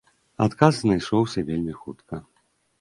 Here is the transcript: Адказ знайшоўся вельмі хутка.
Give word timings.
Адказ 0.45 0.73
знайшоўся 0.79 1.45
вельмі 1.53 1.79
хутка. 1.85 2.15